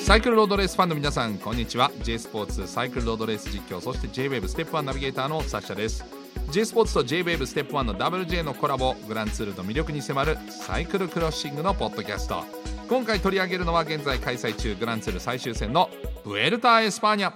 [0.00, 1.92] サイクルロードレースファンの皆さんこんにちは。
[2.02, 6.04] J スポーツサイクルロードレース実況そして JWAVE ステップ1ナビゲーターのサッシャです。
[6.50, 12.79] J SPORTS と J-WAVE STEP ONE の WJ のコラボグランツールの魅力に迫るサイクルクロッシングのポッドキャスト。
[12.90, 15.88] 今回取り上げるのは現在開催中グランツール最終戦の
[16.24, 17.32] ブエルタ・エスパーニャ。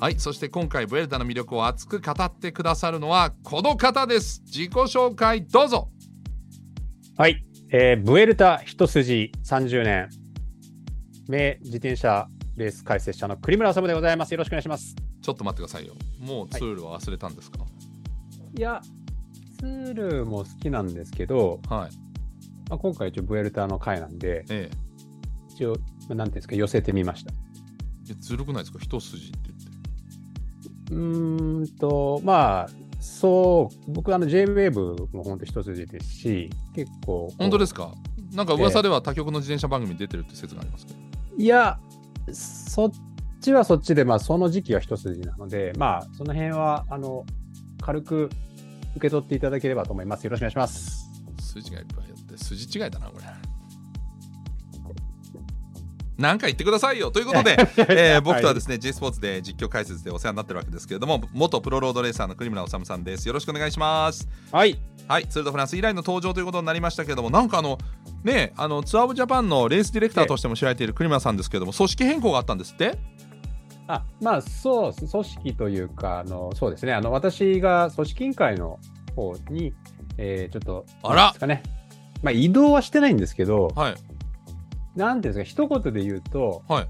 [0.00, 4.42] はいそして今回ブエルタの魅力を熱く語ってくださるのはこの方です。
[4.46, 5.90] 自己紹介どうぞ。
[7.16, 10.08] はい、えー、ブエルタ一筋30年。
[11.28, 14.32] 名自転車レース解説者の栗村治でございます。
[14.32, 14.96] よろしくお願いします。
[15.22, 15.94] ちょっと待ってくださいよ。
[16.18, 17.60] もうツールは忘れたんですか、
[18.56, 18.82] いや
[19.60, 22.07] ツールも好きなんですけど、はい
[22.68, 24.76] まあ、今回一応ブエルタの回なんでええ。
[25.50, 25.76] 一応
[26.08, 27.32] まあなんていうんですか寄せてみました。
[27.32, 27.34] い
[28.08, 28.78] やずるくないですか？
[28.80, 29.58] 一筋って言っ
[30.88, 30.94] て。
[30.94, 32.68] うーんとまあ
[33.00, 37.92] そう僕あの JWAVE も本当一筋ですし結構本当ですすか？
[38.34, 40.98] なんか噂では他局の自転車番組に出てるって説がありますけど、
[41.36, 41.78] いや
[42.32, 42.90] そっ
[43.40, 47.24] ちはそっちでまあその時期は一筋なのでまあその辺はあの
[47.80, 48.30] 軽く
[48.92, 50.24] 受け取っていただければと思います。
[50.24, 51.10] よろしくお願いします。
[51.40, 53.24] 筋がいっぱい筋違いだなこれ。
[56.16, 57.12] なんか言ってくださいよ。
[57.12, 57.56] ということで、
[57.88, 63.26] えー僕とはですね、J スポーツで実況解説でお世話になってるわけですけれども元プロロードレーサーの栗村治さんです。
[63.28, 64.28] よろしくお願いします。
[64.50, 64.76] はい。
[65.06, 65.28] はい。
[65.28, 67.78] ツール・ド・フランス以来の登場ということになりましたけれどもなんかあの
[68.24, 72.98] ねあのツアー・オブ・ジャパンのレースディレクターとしても知られている栗村さんですけれども組織変更があったんですって？
[73.86, 76.94] あまあそう組織というかあのそうですね。
[76.94, 78.80] あの私が組織委員会の
[79.14, 79.72] 方に、
[80.18, 81.28] えーちょっとあら。
[81.28, 81.62] ですかね
[82.22, 83.94] まあ移動はしてないんですけどはい。
[84.96, 86.88] なんていうんですか一言で言うと、はい。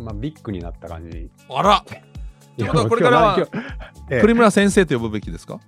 [0.00, 1.30] まあ、ビッグになった感じ。
[1.50, 1.84] あら。
[2.56, 3.48] というこれからは
[4.20, 5.60] 栗村先生と呼ぶべきですか？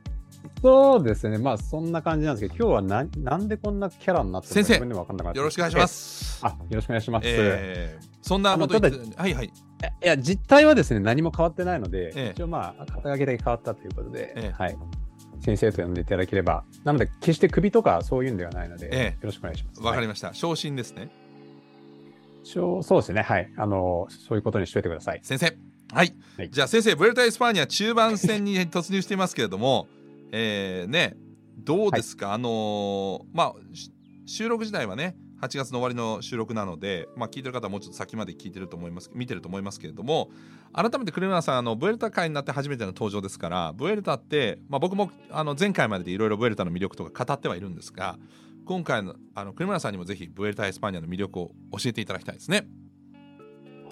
[0.63, 4.73] そうですね、まあそんな感じなんですけど、今日はななんでこんなキャラになってるのか先生。
[4.75, 5.39] 自分でも分かんなかった。
[5.39, 5.87] よろしくお願いしま。
[5.87, 6.41] す。
[6.45, 7.25] えあよろしくお願いします。
[7.27, 9.47] えーそんなこと言っはいはい。
[9.47, 9.53] い
[10.03, 12.33] や、実態はですね、何も変わってないので、ええ。
[12.35, 14.53] 一応まあ、肩書きだけ変わったということで、ええ。
[14.53, 14.77] はい。
[15.41, 19.05] 先生と呼んでいただければ、なので、決して首とかそういうんではないので、ええ。
[19.07, 19.81] よろしくお願いします。
[19.81, 20.35] わかりまました。
[20.35, 21.11] 昇進ですね。
[22.45, 22.53] す。
[22.53, 23.51] そうそうですね、はい。
[23.57, 25.21] あの、そういうことにしといてください。
[25.23, 25.71] 先生。
[25.93, 26.51] はい、はい。
[26.51, 29.89] じゃあ先生ブエルタ・エスパーニャ中盤戦に突入していますけれども
[30.33, 31.17] えーね
[31.59, 33.93] どうですか、あのーまあし
[34.27, 40.31] 収録自体はね8月の終わりの収録なので、まあ、聞いてる方はもうちょっと先まで聞いてると思います見てると思いますけれども
[40.73, 48.19] 改めて栗村さんあのブエルタ回になって初めての登場ですからブエルタって、まあ、僕もあの前回まででいろいろブエルタの魅力とか語ってはいるんですが
[48.65, 52.69] 今回のあのクレナさんにもぜひブエルタ・エスパニャの魅力を教えていただきたいですね。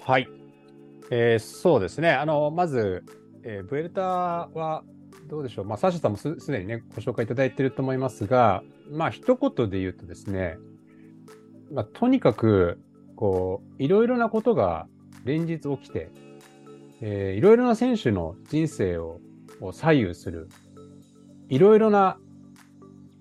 [0.05, 0.29] はい。
[1.11, 3.03] えーそうですね、あの、まず、
[3.43, 4.83] えーブエルタは、
[5.27, 10.57] どうでしょう、まあ、サッシャさんもすすでにね、ご紹介いただいていると思いますが、まあ、一言で言うとですね、
[11.71, 12.79] まあ、とにかく、
[13.15, 14.87] こう、いろいろなことが
[15.25, 16.11] 連日起きて、
[17.01, 19.19] えーいろいろな選手の人生を
[19.61, 20.49] を左右する、
[21.49, 22.17] いろいろな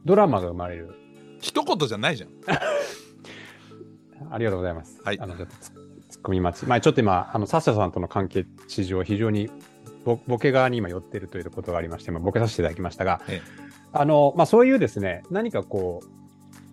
[0.04, 0.94] ドラマが生まれる。
[1.40, 2.30] 一言じゃないじゃん。
[4.30, 5.00] ありがとうございます。
[5.02, 6.66] はいあの、ちょっとツッツッコミ待ち。
[6.66, 9.50] まあ、ちょっと今、あの、サッシャさんとの関係値上、非常に
[10.04, 13.40] ボボケ側に今寄ってるということがありまして、まあ、ボケさせていただきましたが、え
[13.92, 16.06] あの、まあ、そういうですね、何かこう、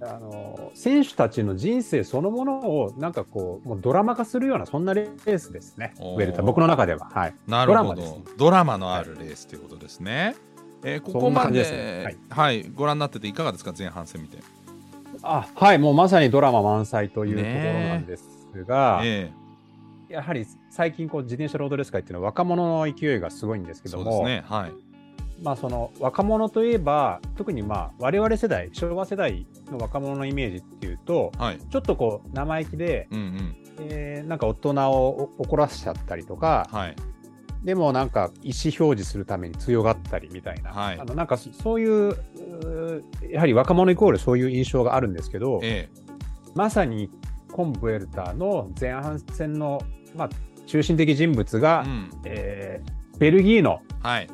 [0.07, 5.93] あの、選手たちの人生そのものを、なんかこう、もうドラマ化するような、そんなレースですね。
[5.99, 7.09] ウェルタ、僕の中では。
[7.13, 7.35] はい。
[7.47, 10.35] なるほどドラマですドラマのあるレースということですね。
[10.83, 13.73] えーここまで感じですねはい、ご覧になってていかがですか？
[13.75, 14.37] 前半戦見て。
[15.23, 17.53] あ、はい、もうまさにドラマ満載というところ
[17.89, 18.23] なんです
[18.67, 19.31] が、え
[20.09, 24.43] やはり最近こう自転車ロードレース界っていうのは若者の勢いがすごいんですえけども、そうですね。
[24.47, 24.73] はい。
[25.43, 31.59] まあその若者といえば特にまあ我々世代昭和世代の若者のイメージっていうとはい。
[31.59, 33.55] ちょっとこう生意気で、うんうん。
[33.79, 36.95] えーなんか大人を怒らせちゃったりとかはい。
[37.63, 42.15] でもなんか意思表示するために強がったりみたいな、はいあのなんかそそういう
[43.29, 45.89] やはり若者イコールそういう印象があるんですけど、え
[46.53, 47.09] まさに
[47.51, 49.81] コンブエルターの前半戦の、
[50.15, 50.29] まあ、
[50.67, 52.09] 中心的人物えが、うん。
[52.25, 54.29] えーベルギーのはい。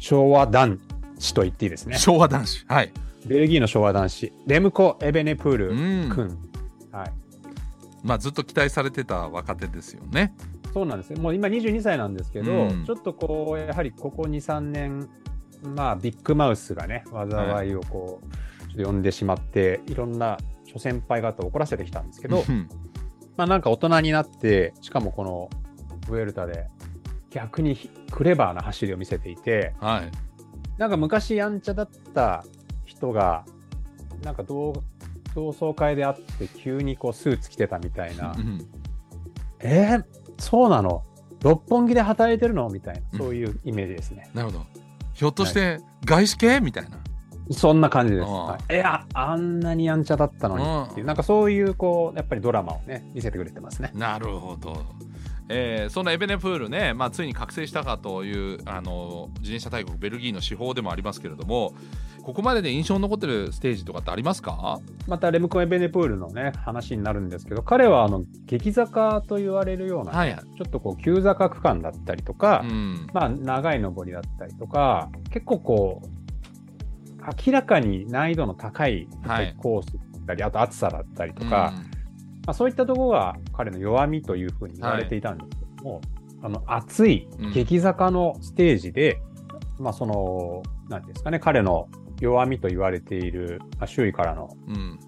[0.00, 0.80] 昭和男
[1.18, 1.96] 子と言っていいですね。
[1.96, 2.64] 昭和男子。
[2.66, 2.92] はい。
[3.26, 6.10] ベルギーの昭和男子、レムコ・エベネプーうルん。
[6.10, 6.38] 君。
[6.90, 7.12] はい、
[8.02, 10.34] まあずっと期待されてた若手ですよね。
[10.72, 11.20] そうなんですね。
[11.20, 15.08] もう今22歳なんですけど、うんちょっとこう、やはりここ2、3年、
[15.62, 22.68] まあ、ビッグマウスがね、災いをこう、ちょっと呼んでしまって、いろんな諸先輩方を怒らせてきたんですけど、うん
[23.36, 25.50] ままあなんか大人になって、しかもこの
[26.08, 26.68] ブエルタで
[27.30, 27.76] 逆に
[28.10, 30.10] クレバーな走りを見せていて、はい。
[30.78, 32.44] なんか昔やんちゃだった
[32.84, 33.44] 人が、
[34.24, 34.72] なんか同
[35.34, 38.32] 同窓会で会って急にこうスーツ着てたみたいな。
[38.32, 38.66] う、ん
[39.60, 40.04] えー、
[40.38, 41.04] そうなの？
[41.42, 42.68] 六本木で働いてるの？
[42.68, 43.18] みたいな、うん。
[43.18, 44.30] そういうイメージですね。
[44.34, 44.66] なるほど。
[45.14, 46.60] ひょっとして外資系？
[46.60, 46.98] みたいな。
[47.52, 48.26] そんな感じです。
[48.26, 48.74] はい。
[48.74, 53.90] いや、あんなにやんちゃだったのにっていう、うんなんかそういう、こう、やっぱりドラマをね、見せてくれてますね。
[53.92, 54.86] なるほど。
[55.52, 61.74] えーそのエベネプールね、まあ、ついに覚醒したかというあの自転車大国ベルギーの司法でもありますけれども
[62.22, 64.78] ここまでで印象に残ってるステージとかってありますか？
[65.08, 73.06] またレムコン・エベネプールのね、話になるんですけど、彼はあの激坂と言われるような、はい、ちょっとこう急坂区間だったりとか、うん。
[73.14, 76.08] まあ長い上りだったりとか、結構こう、
[77.44, 79.08] 明らかに難易度の高い
[79.56, 81.72] コースだったり、あと暑さだったりとか、
[82.46, 86.00] まあ、そういったところが彼の弱みというふうに言われていたんですけども、
[86.42, 87.52] あの暑いうん。
[87.52, 89.20] 激坂のステージで、
[89.78, 91.88] まあその、なんていうんですかね、彼の
[92.20, 94.74] 弱みと言われている、まあ、周囲からのうん。
[94.74, 95.00] うん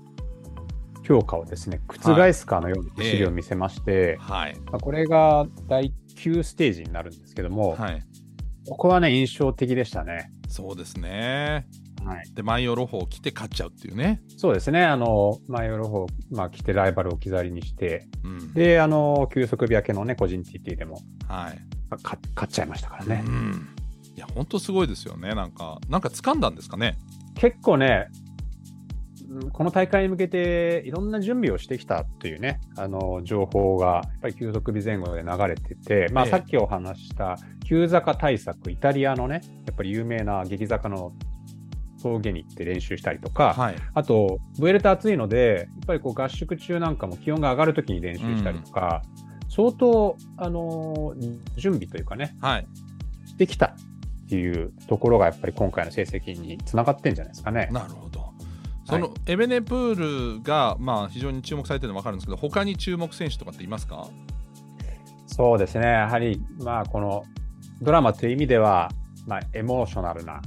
[1.04, 4.56] 評価をですね、覆すかのような走りを見せまして、はい。
[4.66, 8.02] まあ、これが第9ステージになるんですけども、はい。
[8.68, 10.32] ここはね、印象的でしたね。
[10.48, 11.66] そうですね
[12.04, 21.58] はい、で万葉ロホを着て勝っちゃうっていうね、そうですね、あの、マイオロホ、まあ、来てライバルを置き去りにして、うん、で、あの、急速日焼けのね、個人 TT でも、はい。
[21.92, 23.22] まあか勝っちゃいましたからね。
[23.26, 23.68] うん、
[24.16, 25.34] いや本当すごいですよね。
[25.34, 26.96] なんかなんか掴んだんですかね。
[27.34, 36.30] 結構ね、うんこの大会に向けていろんな準備をしてきたというね、あの情報がやっぱり急速日前後で流れてて、まあ、ええ。
[36.30, 41.12] さっきお話した急坂対策、イタリアのね、やっぱり有名な激坂の
[42.02, 43.76] 峠に行って練習したりとか、はい。
[43.94, 49.02] あと、ブエルタ暑いので、やっぱりこう合宿中なんかも気温が上がるときに練習したりとか、
[49.48, 52.66] 相当、あのー準備というかね、はい。
[53.26, 57.68] してきたっていうところがやっぱり今回の成績につながってんじゃないですかね。
[57.70, 58.32] なるほど。
[58.84, 64.08] そのエベネプールが、まあ、非常に注目されてるの分かるんですけど他に注目選手とかっていますか？
[65.26, 67.24] そうですね、やはり、まあ、この
[67.80, 68.90] ドラマという意味では、
[69.26, 70.42] まあ、エモーショナルな、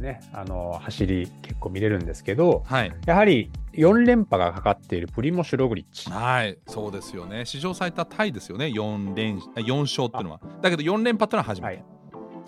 [0.00, 6.10] ね、あの走り、結構見れるんですけど、はいやはり4連覇がかかっているプリモシュ・ログリッチ。
[6.10, 7.44] はい、そうですよね。
[7.46, 10.40] 史上最多タイですよね、4連あ4勝っていうのは。
[10.60, 11.76] だけど4連覇っていうのは初めて。
[11.76, 11.92] はい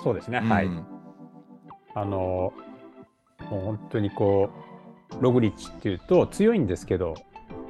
[0.04, 0.68] そうですね、うんはい。
[1.94, 2.52] あの、
[3.50, 4.50] もう本当にこ
[5.18, 7.14] う、ログリッチっていうと強いんですけど、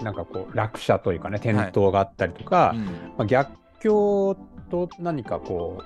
[0.02, 4.36] なんかこう、落車というかね、転倒があったりとか、うんまあ、逆境
[4.68, 5.84] と何かこう、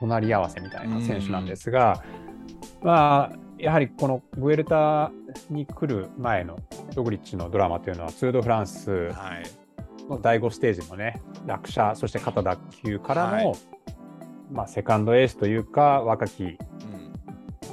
[0.00, 2.02] 隣り合わせみたいな選手なんですが、
[2.82, 5.10] まあ、やはりこのブエルタ
[5.50, 6.58] に来る前の
[6.94, 9.66] ログリッチのドラマというのは、ツードフランスはい、
[10.08, 13.58] の第5ステージのね、落車、そして肩脱臼からの、はい。
[14.50, 16.56] まあ、セカンドエースというか、若き、うん。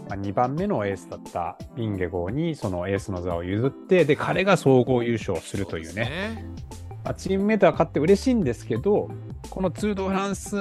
[0.09, 9.09] まあ、2番目のエースだったビンゲゴーにそのエースの座を譲って、で、彼が総合優勝するというそね、ですまあ、チームメートは勝って嬉しいんですけど、
[9.49, 10.55] このツードフランス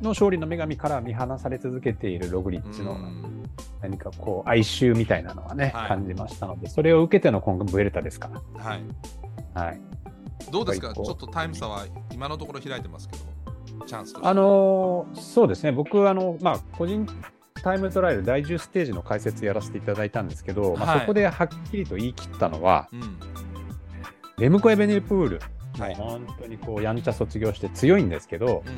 [0.00, 3.31] の勝利の女神から見放され続けているログリッチのうん
[3.82, 5.88] 何かこう哀愁みたいなのはね、はい。
[5.88, 8.82] 感じましたので、それを受けての今後ブエルタですかはい、
[9.54, 9.62] ら。
[9.62, 9.80] はい。
[10.50, 10.94] どうですか？
[10.94, 17.06] ちょっとタイム差は今のところ開いてますけど、チャンスあのーそうですね、僕、あの、まあ、個人
[17.62, 21.00] タイムトライアル第10ステージの解説やらせていただいたんですけど、まあ、はい。
[21.00, 23.18] そこではっきりと言い切ったのは、うん、
[24.38, 25.40] レムコ・エベネルプール、
[25.78, 25.94] はい。
[25.94, 28.72] 本当にこうやんちゃ卒業して強いんですけど、うん、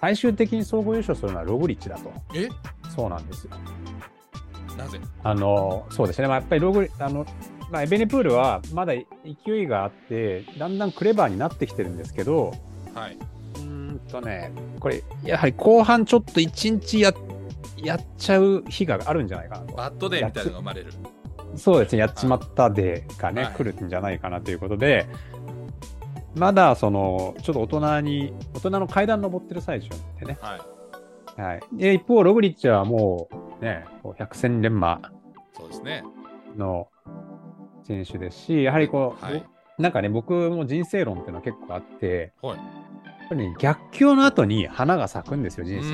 [0.00, 2.12] 最終的に総合優勝するのはログリッチだと。
[2.34, 2.48] え？
[2.94, 3.52] そうなんですよ。
[4.76, 5.00] なぜ？
[5.22, 7.26] あのそうですね、まあ、やっぱりログリあの、
[7.70, 12.52] まあ、エベネプールはまだ勢いがあって、だんだんクレバーになってきてるんですけど、
[12.94, 13.18] はい、
[13.56, 17.12] うーんとね、これ、やはり後半ちょっと一日や
[17.82, 19.74] やっちゃう日があるんじゃないかなと。
[19.74, 20.92] bad day みたいなのが生まれる。
[21.56, 25.06] そうですね、やっちまった day がね、はい来るんじゃないかなということで、
[26.34, 30.38] まだその、ちょっと大人に、大人の階段登ってる最中でね。
[30.40, 30.58] は
[31.38, 31.62] い、はい。
[31.72, 33.34] で、一方、ログリッチはもう、
[33.64, 35.00] ね、こう百戦錬磨
[35.56, 36.04] そうですね。
[36.56, 36.88] の
[37.82, 39.44] 選手ですし、やはりこう、はい、
[39.78, 42.62] なんかね、僕も人生論っていうのは結構あって、はい、や
[43.26, 45.90] っぱりね、逆境の後に花が咲くんですよ、人生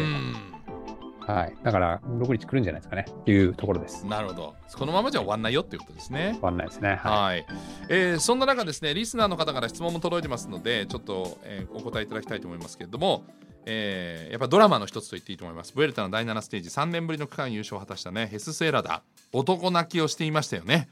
[1.27, 1.35] が。
[1.35, 1.55] はい。
[1.62, 4.07] だから、ログリッチ来るんじゃないですかね、っていうところですう。
[4.07, 4.55] んなるほど。
[4.77, 6.39] このままじゃ終わんないよっていうことですね。
[6.43, 6.97] わかんないですね。
[6.97, 7.47] ははい、
[7.89, 13.25] えーそんな中ですねリスナーの方から質問も届いてますのでちょっと、えーお答えいただきたいと思いますけれども、
[13.67, 15.73] えーやっぱドラマの一つと言っていいと思います。
[15.75, 16.69] ブエルタの第7ステージ。
[16.71, 18.26] 3年ぶりの区間優勝を果たしたね。
[18.26, 19.02] ヘス・セーラダ
[19.33, 20.88] 男泣きをしていましたよね。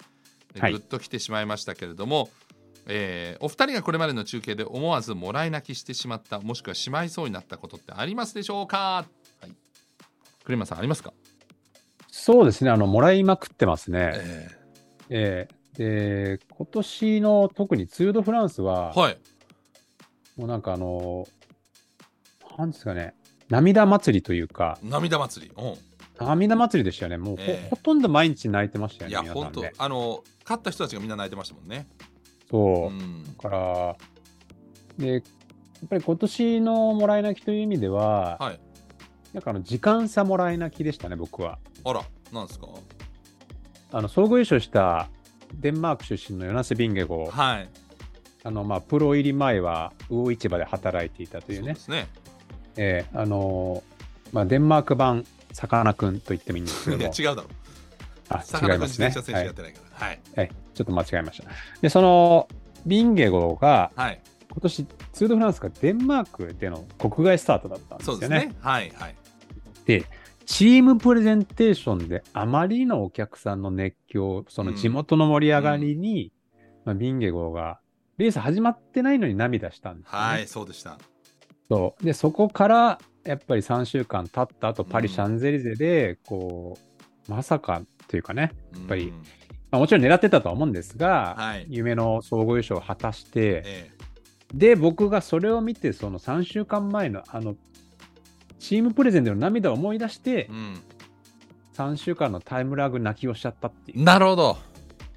[0.55, 0.73] ではい。
[0.73, 2.29] ぐっと来てしまいましたけれども、
[2.87, 8.79] えーお二人がこれまでの中継で思わずもらい泣きしてしまったもしくはしまいそうになったことってありますでしょうか？
[9.41, 9.53] はい。
[10.45, 11.13] 栗山さんありますか、
[12.11, 14.13] そうですね、あの、もらいまくってますね。
[14.15, 14.49] え
[15.11, 19.19] ええで、今年の特にツール・ド・フランスは、ーはい。
[20.37, 21.29] もうなんかあの、
[22.59, 23.15] なんですかね、
[23.49, 25.53] 涙祭りというか、涙祭り。
[25.57, 26.27] うん。
[26.27, 27.17] 涙祭りでしたよね。
[27.17, 27.69] もうほ,、ええ。
[27.71, 29.33] ほとんど毎日泣いてましたよね、いや。
[29.33, 31.87] 本当あの勝った人たちがみんな泣いてましたもんね。
[32.51, 32.89] そう。
[32.89, 32.91] う。
[32.91, 33.23] ん。
[33.25, 33.97] だから、
[34.99, 35.23] で、やっ
[35.89, 38.61] ぱり今年のもらい泣きという意味では、はい。
[39.33, 41.61] なんかあの時間差もらい泣きでしたね、僕は。
[41.85, 42.67] あらなんですか？
[43.93, 45.09] あの総合優勝した
[45.55, 47.71] デンマーク出身のヨナス・ビンゲゴ、はい。
[48.43, 51.67] あのまあプロ入り前は魚市場で働いていたというね。
[51.67, 52.09] そうで、すね
[52.79, 53.83] ええあの
[54.33, 57.49] まあ、デンマーク版さかなクンと言ってもいいんですけども、 いや違うだろ。
[58.31, 59.07] あ違いますね。
[59.09, 60.07] 自転車選手やってないから。
[60.07, 60.21] はい。
[60.37, 61.49] はい、ちょっと間違えました。
[61.81, 62.49] で、その
[62.87, 64.21] ビンゲゴがはい、
[64.51, 68.21] 今年ツール・ド・フランスがデンマークでの国外スタートだったんですよね。
[68.21, 68.55] そうですね。
[68.61, 69.15] はいはい。
[69.87, 70.05] で、
[70.45, 76.33] チームプレゼンテーションであまりのお客さんの熱狂、その地元の盛り上がりに、
[76.85, 77.81] まあ、ビンゲゴが
[78.19, 80.25] レース始まってないのに涙したんですよね。
[80.27, 80.99] はいそうでした
[81.69, 82.05] そう。
[82.05, 86.79] でそこからやっぱり3週間経った後パリ・シャンゼリゼで、こ
[87.29, 89.13] うまさかというかね、やっぱり
[89.71, 91.67] まあ、もちろん狙ってたとは思うんですが、はい。
[91.69, 93.91] 夢の総合優勝を果たして、え
[94.55, 97.55] で僕がそれを見てその3週間前のあの
[98.59, 100.83] チームプレゼンでの涙を思い出してえ、うん。
[101.75, 104.03] 3週間のタイムラグ泣きをしちゃったっていう。
[104.03, 104.59] なるほど。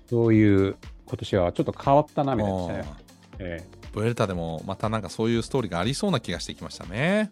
[0.09, 2.93] そういう今年はちょっと変わった涙でしたね。
[3.39, 7.29] えブエルタでもまたなんかそういうストーリーがありそうな気がしてきましたね。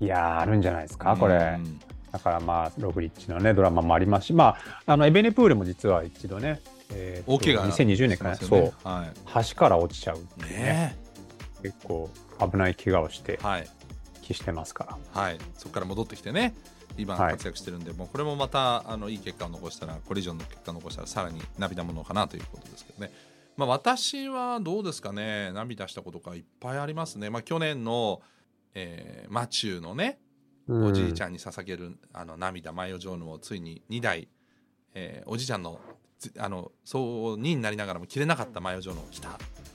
[0.00, 1.34] えいやーあるんじゃないですかこれ。
[1.34, 9.04] うんだからまあ、ログリッチのね、ドラマもありますし、まあ、あのエベネプールも実は一度ね、え大怪我2020年かな、してますそうは
[9.50, 10.50] 橋から落ちちゃうってい。
[10.50, 10.96] いうねね
[11.62, 12.08] 結構
[12.50, 13.68] 危ない怪我をしてえはい
[14.22, 15.20] 帰してますから。
[15.22, 15.38] はい。
[15.56, 16.54] そこから戻ってきてね。
[16.96, 23.12] 今はい活躍してるんで、もうこれもまたあのいい結果を残したらコリジョンの結果を残したらさらに涙ものかなということですけどね。
[23.58, 27.28] まあ私はどうですかね涙したことがいっぱいありますね。
[27.28, 28.22] まあ去年の、
[28.72, 30.20] えーマチューのね
[30.68, 31.32] おじいちゃん。
[31.32, 34.28] に捧げるあの涙マイオジョーヌをついに2台、
[34.94, 35.80] えーおじいちゃんの
[36.20, 37.02] つあのそう
[37.34, 39.30] 2になりながらも着れなかったマイオジョーヌを着た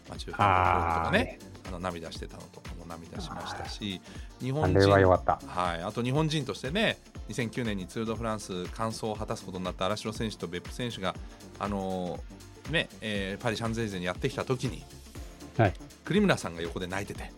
[0.10, 4.00] マチューファンとかねあの涙してたのとかも涙しましたし
[4.40, 5.46] 日あ本人れは良かった。
[5.46, 11.16] はい、あと日本人としてね2009年にツール・ド・フランス完走を果たすことになった荒城選手と別府選手が、
[11.60, 14.84] あのーねえーパリ・シャンゼリゼにやってきた時に、
[15.58, 15.74] はい。
[16.06, 17.32] 栗村さんが横で泣いてて。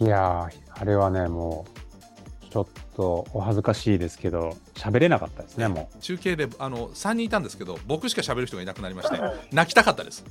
[0.00, 9.18] いやー、あれはね、もう、ちょっとお恥ずかしいですけど、喋れなかったですね、も中継であの3人いたんですけど僕しか喋る人がいなくなりまして
[9.50, 10.30] 泣きたかったです、う。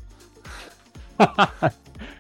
[1.18, 1.74] まあ、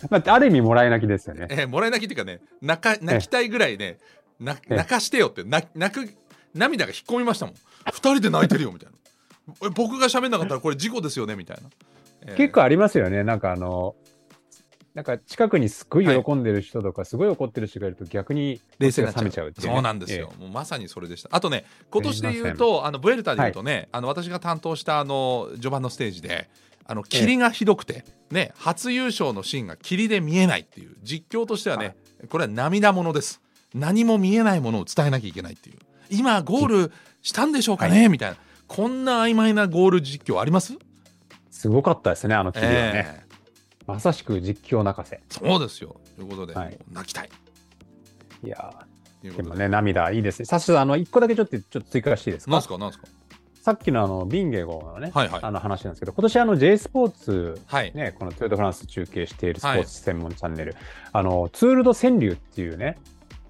[0.09, 1.47] ある意味、もらい泣きですよね。
[1.49, 3.97] えーもらい泣きっていうかね泣か泣きたいぐらいね
[4.39, 6.13] なえ泣かしてよって泣泣く
[6.53, 7.55] 涙が引っ込みましたもん。
[7.55, 9.67] 2人で泣いてるよみたいな。
[9.67, 11.73] え僕が喋んなかったらこれ事故ですよねみたいな、えー
[12.37, 13.95] 結構ありますよね、なんかあの、
[14.93, 21.29] なんか近くにすっごい喜んでる人とか、すごい怒ってる人がいると逆に冷静になっ冷めちゃうっていうね、そうなんですよ、えもうまさにそれでした。
[21.31, 26.47] あとね今年で言うとあのブエルタで言うとね、あの私が担当したあの序盤のステージで
[26.85, 31.95] あの霧がひどくて、ね初優勝のシーンが霧で見えないっていう実況としてはね
[32.29, 33.41] これは涙ものです。
[33.73, 35.79] 何も見えないものを伝えなきゃいけないっていう。
[36.11, 36.91] 今ゴール
[37.23, 38.37] したんでしょうかね、みたいな。
[38.67, 40.77] こんな曖昧なゴール実況あります？
[41.63, 42.77] すごかったですね、あの霧はね。
[42.77, 43.35] ええ。
[43.87, 45.21] まさしく実況泣かせ。
[45.29, 45.95] そうですよ。
[46.17, 46.77] ということで、はい。
[46.91, 47.29] 泣きたい。
[48.43, 48.85] いや
[49.23, 49.43] でーで。
[49.43, 50.45] もね、涙いいですね。
[50.45, 52.51] さしあの、一個だけちょっとちょっと追加していいですか？
[52.51, 52.77] なんすか？
[52.77, 53.07] なんすか？
[53.61, 55.39] さっきのあの、ビンゲゴのね、はいはい。
[55.41, 60.75] あの話なんですけど、今年あの J スポーツ、はい、ね、このトヨタフランス中継しているスポーツ専門チャンネル、
[61.13, 62.97] あの、ツール・ド・川柳っていうね、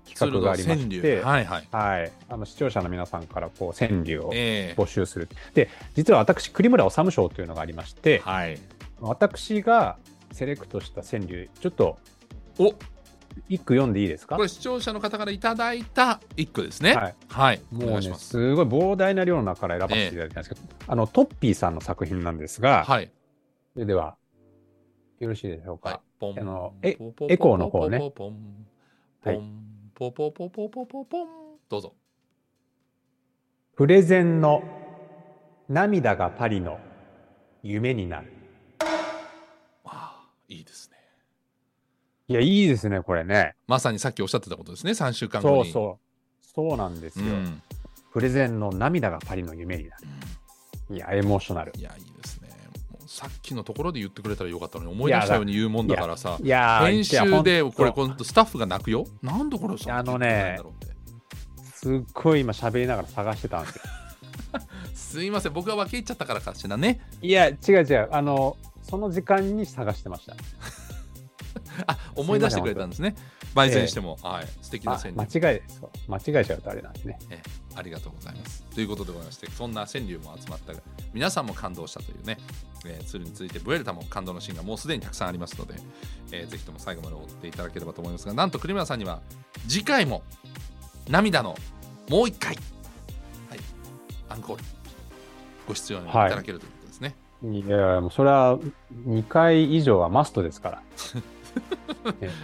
[0.08, 5.28] 企画がありまして、はいはいはい、あの視聴者の皆さんからこう川柳をええ募集する。
[5.54, 8.60] で、実は私、栗村治賞というのがありまして、はい
[9.00, 9.98] 私が
[10.32, 11.98] セレクトした川柳、ちょっと
[12.58, 12.74] お
[13.50, 14.36] 一句読んでいいですか？
[14.36, 16.94] これ視聴者の方からいただいた一句ですね。
[16.94, 17.16] はい。
[17.28, 17.62] はい。
[17.74, 18.28] おもうね、す。
[18.28, 23.12] すごい膨大な量の中から選ばせていただいたんですけど、あの、トッピーさんの作品なんですが、はい。
[23.74, 24.16] それでは、
[25.20, 25.90] よろしいでしょうか？
[25.90, 26.00] はい。
[26.40, 29.73] あのえエコーの方ねはいン
[30.12, 31.28] ポポポポポポポン
[31.70, 31.94] どうぞ。
[33.76, 34.62] プレゼンの
[35.70, 36.80] 涙がパリの
[37.62, 38.32] 夢になる。
[38.80, 38.86] あ
[39.86, 40.98] あ、いいですね。
[42.28, 43.56] いや、いいですね、これね。
[43.68, 44.92] まさにさっきおっしゃってたことですね。
[44.92, 45.64] 3週間後に。
[45.66, 46.00] そうそ
[46.44, 46.70] う。
[46.70, 47.26] そうなんですよ。
[47.26, 47.62] うん
[48.12, 50.08] プレゼンの涙がパリの夢になる。
[50.96, 51.72] いや、エモーショナル。
[51.76, 52.43] いや、いいですね。
[53.14, 57.94] さっきのところで言ってくれたらよかったのに思い出したように言うもんだからさいやー編集でこれ
[58.26, 59.06] スタッフが泣くよ？
[59.22, 60.58] なんでこれさあのね
[61.76, 63.82] すっごい今喋りながら探してたんですよ。
[64.96, 68.10] すいません僕が分け入っちゃったからかしらねいや、違う違う。
[68.12, 70.36] あの、その時間に探してました。
[72.16, 73.16] あ思い出してくれたんですね
[73.56, 75.82] 焙煎しても、はい素敵な川柳違いです。
[76.08, 77.20] 間違えちゃうとあれなんですね。
[77.30, 77.42] え
[77.76, 78.64] ありがとうございます。
[78.74, 80.80] ということでございまして、そんな川柳も集まったが、
[81.14, 82.38] 皆さんも感動したというね、
[82.86, 85.76] えー、ツールについて、ブエルタも感動のシーンがもうすでにたくさんありますので、
[86.32, 89.22] えーぜひとも最後まで追っていただければと思いますが、なんと栗村さんには、
[89.68, 90.24] 次回も
[91.10, 91.56] 涙の
[92.10, 92.56] もう一回、
[93.50, 93.60] はい、
[94.30, 94.64] アンコール、
[95.68, 97.16] ご出演いただけるということですね。
[97.44, 98.58] いや、もうそれは
[99.08, 100.82] 2回以上はマストですから。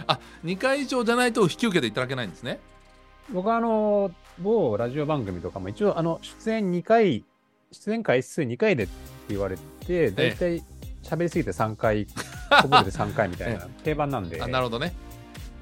[0.06, 2.60] あ2回以上じゃないと引き受けていただけないんですね。
[3.32, 7.24] 僕はあの、某ラジオ番組とかも一応、あの、出演2回、
[7.72, 8.92] 出演回数2回でって
[9.28, 10.62] 言われて、だいたい
[11.02, 12.06] 喋りすぎて3回、
[12.62, 14.40] こぼれて3回みたいな 定番なんで。
[14.42, 14.94] あなるほどね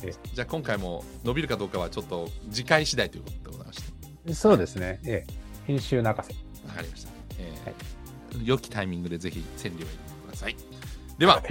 [0.02, 0.12] え。
[0.33, 3.83] じゃあ今回も伸びるかどうかはちょっと次回次第ということでございまし
[4.26, 4.35] て。
[4.35, 5.00] そうですね。
[5.05, 5.33] ええ。
[5.67, 6.33] 編集泣かせ。
[6.67, 7.11] わかりました。
[7.38, 7.99] えー
[8.45, 9.95] 良きタイミングでぜひ川柳を入れて
[10.26, 10.57] ください。
[11.18, 11.42] では、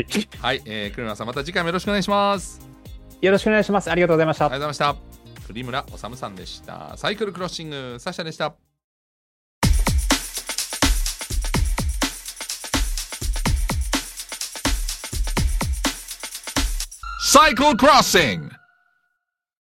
[0.42, 2.62] はい、えー、栗村さん、また次回もよろしくお願いします。
[3.20, 3.92] よろしくお願いします。
[3.92, 4.52] ありがとうございましたあり。
[4.54, 5.02] がとうございまし
[5.42, 5.48] た。
[5.48, 6.96] 栗村治さんでした。
[6.96, 8.54] サイクルクロッシング、サシャでした。
[17.20, 18.50] サイクルクロッシング